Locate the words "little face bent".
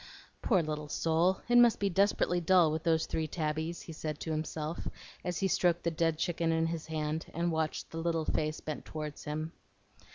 7.99-8.83